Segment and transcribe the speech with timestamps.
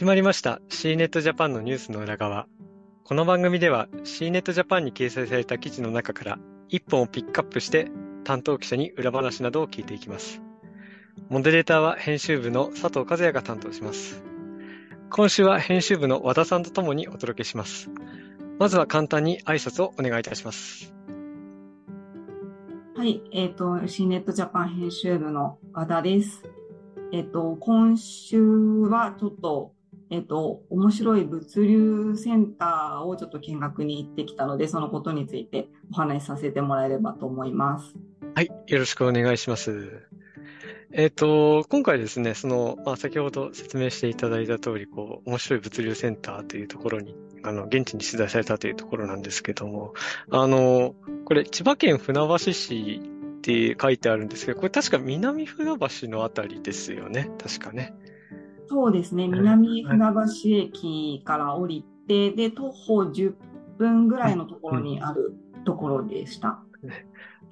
[0.00, 2.46] 始まりました C ネットジャパンのニュースの裏側。
[3.04, 6.38] この番組では C ネットジャパンに掲載された記事の中から
[6.70, 7.90] 一本をピックアップして
[8.24, 10.40] 担当記者に裏話などを聞いていきます。
[11.28, 14.24] モデレーターは編集部の佐藤和也が担当します。
[15.10, 17.90] 今週は編集部の和田さんとともにお届けします。
[18.58, 20.94] まずは簡単に挨拶をお願いいたします。
[22.96, 26.42] はい、えっ、ー、と、C ネットジャパン編集部の和田です。
[27.12, 29.74] えっ、ー、と、今週はちょっと
[30.10, 37.94] えっと、面白い物流センターをちょっと見学に行ってきたので、そのことについてお話しさせてもらえればと思います。
[38.34, 40.02] はい、よろしくお願いします。
[40.92, 49.94] えっ、と、今回ですね、その、まあ、先ほど説明していただいた通り、こう、面白い物流センターというところに、あの、現地に取材されたというところなんですけども、
[50.30, 53.00] あの、これ、千葉県船橋市
[53.38, 57.94] って書いてあるんですけど、これ確か南船橋のあたりですよね、確かね。
[58.72, 63.34] そうですね、南船橋駅から降りて、で、徒歩10
[63.78, 66.62] 分ぐらいのところにあるところでした。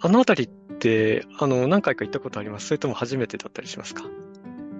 [0.00, 2.68] あの辺りって、あの、何回か行ったことあります？
[2.68, 4.04] それとも初めてだったりしますか？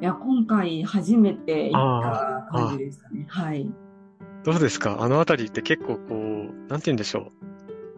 [0.01, 3.27] いや、今回初めて行った感じでしたね。
[3.29, 3.69] はい。
[4.45, 4.99] どうですか？
[5.01, 7.33] あの辺りって結構こう、なんて言うんでしょ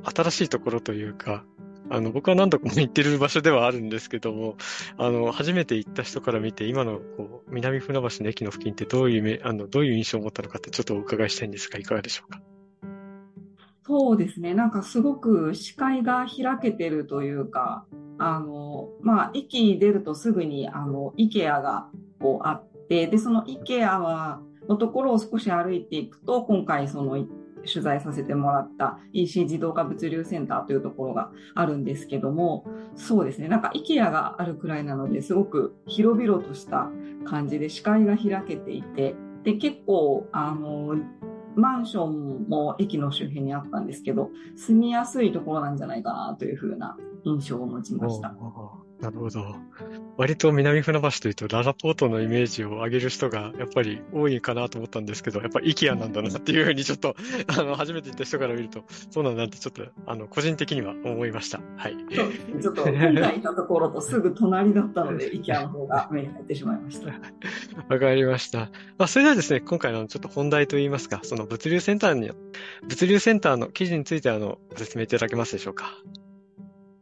[0.02, 0.10] う。
[0.14, 1.44] 新しいところというか、
[1.90, 4.56] あの、僕は何度も行ってる場所ではあるんですけども、
[4.96, 12.40] あの、初めて行った人から見て、今の、こう、南船橋の駅の付近ってどういうめ、あの、どういう印象を持ったのかってちょっとお伺いしたいんですが、いかがでしょうか？
[13.82, 14.54] そうですね。
[14.54, 17.86] なんかすごく視界が開けてるというか、
[18.18, 21.88] あの、まあ、駅に出るとすぐに、あの、イケアが
[22.20, 27.16] こうあって、で、そのイケアは、のところを少し歩いていくと、今回その
[27.66, 36.90] 取材させてもらった EC 自動化物流センターというところがあるんですけども、そうですね、なんか IKEA があるくらいなのですごく広々とした
[37.24, 40.96] 感じで視界が開けていて、で、結構、あの、
[41.56, 48.34] マンションも駅の周辺にあったんですけど、住みやすいところなんじゃないかなというふうな印象を持ちました。
[49.00, 49.56] なるほど。
[50.18, 57.16] 割と南船橋というとララポートのイメージを上げる人がやっぱり多いかなと思ったんですけど、やっぱり IKEA なんだなっていうふうにちょっと、
[57.46, 61.60] あの、初めて行った人から見ると、そうなんだってちょっと、あの、個人的には思いました。
[61.76, 61.96] はい。
[62.60, 67.12] ちょっと、今回いたところとすぐ隣だったので、 IKEA の方が目に入ってしまいました。
[67.88, 68.70] わかりました。
[68.98, 72.30] まあ、それではですね、今回のちょっと本題といいますか、その物流センターに、
[72.82, 75.94] 物流センターの記事についてあの、ご説明いただけますでしょうか。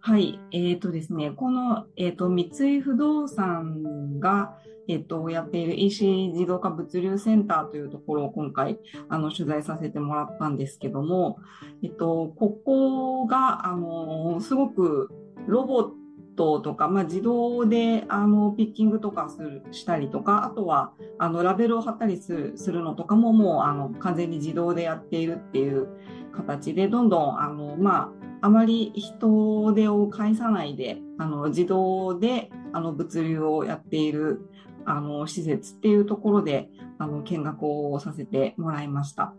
[0.00, 0.40] はい。
[0.52, 8.78] えっ、ー、とですね、この、えっ、ー、と、三井不動産が、えっ、ー、と、やっている EC 自動化物流センターというところを今回、
[9.08, 11.38] あの、取材させてもらったんですけども、
[11.82, 15.10] えっと、ここが、あの、すごく
[15.46, 15.90] ロボッ
[16.38, 25.88] トとか、まあ、自動であのピッキングとかするしたりとか、あとはあのラベルを貼ったりするするのとかももうあの完全に自動でやっているっていう
[26.32, 34.48] 形で、どんどんあの、まあ、あまり人手を介さないで、あの、自動で、あの、物流をやっている、
[34.84, 39.34] あの、施設っていうところで、あの、見学をさせてもらいました。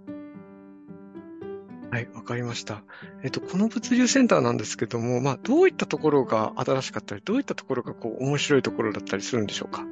[1.92, 2.84] はい、わかりました。
[3.24, 9.86] えっと、この物流センターなんですけども、まあ、どういったところが新しかったり、どういったところがこう、面白いところだったりするんでしょうか？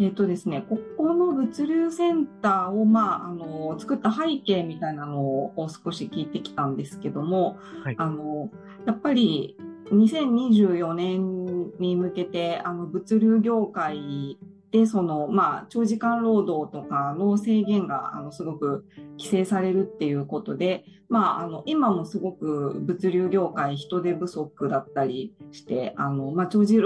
[0.00, 8.50] えっ、とですね、ここの物流センターを、まあ、あの、作った背景みたいなのを少し聞いてきたんですけども、はい、あの、
[8.86, 9.56] やっぱり
[9.90, 14.38] 2024年に向けて、あの、物流業界
[14.70, 18.84] で、その、まあ、長時間労働とかの制限が、あの、すごく
[19.18, 26.82] 規制されるっていうことで、まあ、あの、今もすごく物流業界人手不足だったりして、あの、まあ、長時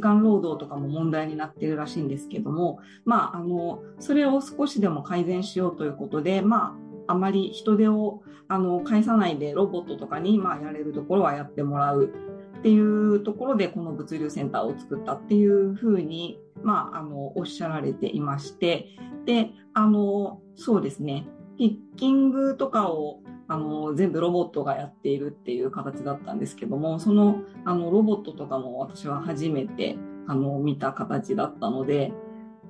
[0.00, 12.14] 間労働とかも問題になってるらしいんですけども、まあ、あの、それを少しでも改善しようということで、まあ、あまり人手を、あの、返さないでロボットとかに、まあ、やれるところはやってもらう。
[12.58, 18.88] っていうところで、この物流センターを作ったっていうふうに、まあ、あの、おっしゃられていまして、
[19.24, 21.26] で、あの、そうですね、
[21.58, 29.96] ピッキングとかを、あの、全部ロボットがやっているっていう形だったんですけども、その、あの、ロボットとかも私は初めて、
[30.26, 32.12] あの、見た形だったので、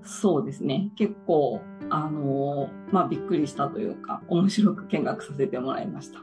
[0.02, 6.20] そうですね、結構、あの、まあ、びっくりしたというか、面白く見学させてもらいました。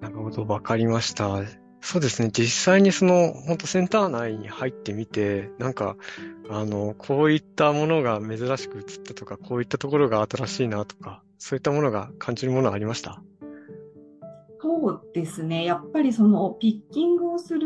[0.00, 1.67] なるほど、わかりました。
[1.80, 2.30] そうですね。
[2.32, 5.96] 実際にその、本当センター内に入ってみて、なんか、
[6.50, 13.22] あの、こういったものが珍しく映ったとか、こういったところが新しいなとか、そういったものが感じるものはありました？
[14.60, 15.64] そうですね。
[15.64, 17.60] やっぱりその、ピッキングをする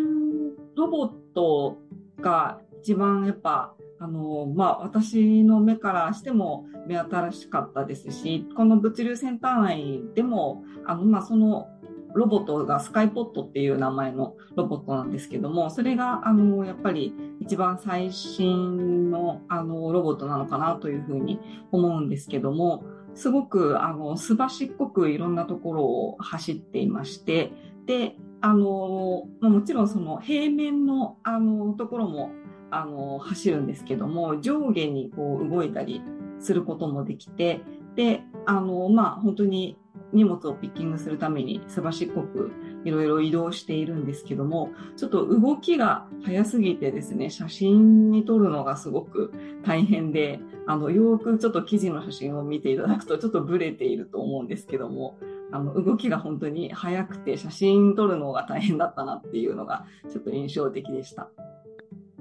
[0.77, 1.79] ロボット
[2.21, 11.69] が一番やっぱ、あの、まあ、私の目からしても目新しかったですし、この物流センター内でも、あの、まあ、その
[12.15, 21.39] ロボットがスカイポットっていう名前のロボットなんですけども、それが、あの、やっぱり一番最新の、あの、ロボットなのかなというふうに
[21.71, 27.53] 思うんですけども、すごく、あの、すばしっこくいろんなところを走っていまして、
[27.87, 32.31] で、あの、もちろんその平面の、あの、ところも、
[32.71, 36.03] あの、走るんですけども、上下にこう動いたり
[36.41, 37.61] することもできて、
[37.95, 39.77] で、あの、まあ、本当に
[40.13, 42.51] 荷物をピッキングするためにすばしっこく
[42.85, 49.33] いろいろ移動しているんですけども、ちょっと動きが早すぎてですね、写真に撮るのがすごく
[49.65, 55.19] 大変で、あの、よくちょっと記事の写真を見ていただくとちょっとブレていると思うんですけども、
[55.53, 61.29] あの、動きが本当に速くて写真撮るのが大変だったなっていうのがちょっと印象的でした。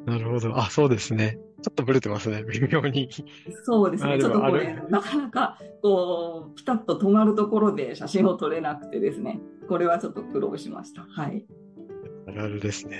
[0.06, 0.58] なるほど。
[0.58, 1.40] あ、そうですね。
[1.62, 3.10] ちょっとブレてますね、 微妙に。
[3.64, 4.20] そうですね。
[4.20, 11.04] ちょっとこれ、なかなか、こう、ピタッと止まるところで写真を撮れなくてですね、これはちょっと苦労しました。
[11.04, 11.46] はい。
[12.28, 13.00] あるあるですね。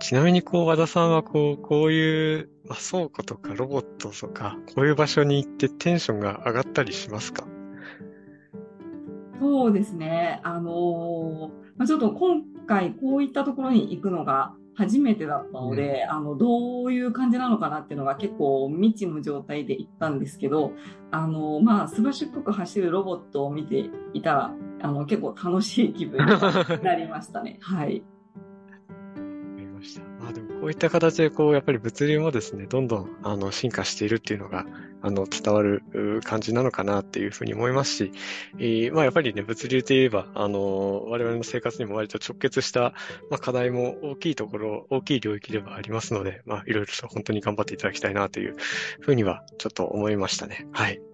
[0.00, 7.46] ちなみに、こう、和田さんは、こう、こういう、まあ、倉庫とかロボットとか、こういう場所に行ってテンションが上がったりしますか？
[9.40, 10.40] そうですね。
[10.44, 20.72] あのー、まあ、ちょっと今回こういったところに行くのが、初めてだったので、うん、あの、どういう感じなのかなっていうのが結構未知の状態で行ったんですけど、
[21.10, 27.58] あの、まあ、すばしっこく走るロボットを見ていたら、あの、結構楽しい気分になりましたね。
[27.60, 28.04] はい。
[30.24, 34.64] まあでもこういった形でこうやっぱり物流もですね、どんどんあの進化しているっていうのが
[35.02, 38.12] あの伝わる感じなのかなっていうふうに思いますし、
[38.58, 42.94] えー、まあやっぱりね、物流といえば、あの、我々の生活にも割と直結した、
[43.28, 48.56] まあ、課題も大きいところ、大きい領域ではありますので、まあいろいろと本当に頑張っていただきたいなという
[49.00, 50.66] ふうにはちょっと思いましたね。
[50.72, 50.98] はい。
[50.98, 51.04] わ、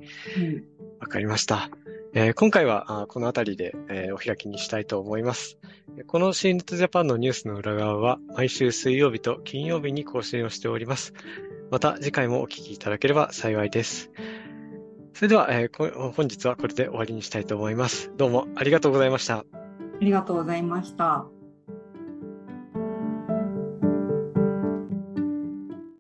[1.02, 1.68] うん、かりました。
[2.12, 5.58] えー、今回はこの辺りで、えー、お開きにしたいと思います。
[6.06, 11.12] この新日ジャパンのニュースの裏側は毎週水曜日と金曜日に更新をしております。
[11.70, 14.10] また次回もお聞きいただければ幸いです。
[15.14, 18.10] それでは、えー、本日はこれで終わりにしたいと思います。
[18.16, 19.38] どうもありがとうございました。
[19.38, 19.44] あ
[20.00, 21.39] りがとうございました。